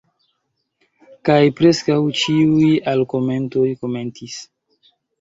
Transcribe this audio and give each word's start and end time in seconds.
Kaj 1.29 1.35
preskaŭ 1.59 1.99
ĉiuj 2.23 2.73
alkomentoj 2.95 3.71
komentis: 3.85 4.43